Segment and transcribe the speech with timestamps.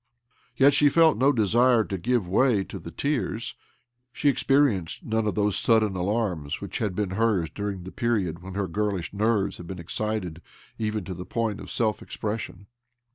[0.57, 3.53] Yet she felt no desire to give way to tears;
[4.11, 8.55] she experienced none of those sudden alarms which had been hers during the period when
[8.55, 10.41] her girlish nerves had been excited
[10.79, 12.65] even to the point of self expression.